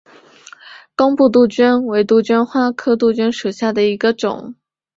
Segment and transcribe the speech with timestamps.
[0.95, 4.55] 工布杜鹃为杜鹃花科杜鹃属下的一个种。